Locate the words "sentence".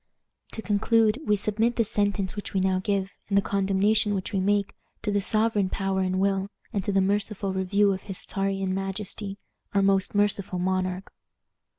1.91-2.35